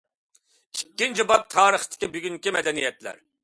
[0.77, 3.25] ئىككىنچى باب تارىختىكى ۋە بۈگۈنكى مەدەنىيەتلەر